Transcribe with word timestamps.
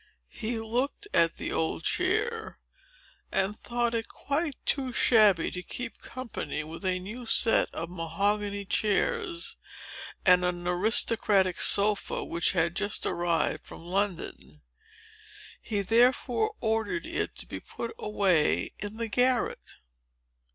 He 0.33 0.59
looked 0.59 1.07
at 1.13 1.37
the 1.37 1.53
old 1.53 1.83
chair, 1.83 2.57
and 3.31 3.55
thought 3.55 3.93
it 3.93 4.07
quite 4.07 4.55
too 4.65 4.91
shabby 4.91 5.51
to 5.51 5.61
keep 5.61 5.99
company 6.01 6.63
with 6.63 6.83
a 6.83 6.97
new 6.97 7.27
set 7.27 7.69
of 7.71 7.87
mahogany 7.91 8.65
chairs, 8.65 9.57
and 10.25 10.43
an 10.43 10.67
aristocratic 10.67 11.59
sofa, 11.61 12.23
which 12.25 12.53
had 12.53 12.75
just 12.75 13.05
arrived 13.05 13.63
from 13.67 13.85
London. 13.85 14.63
He 15.61 15.81
therefore 15.83 16.55
ordered 16.59 17.05
it 17.05 17.35
to 17.35 17.45
be 17.45 17.59
put 17.59 17.93
away 17.99 18.71
in 18.79 18.97
the 18.97 19.07
garret." 19.07 19.75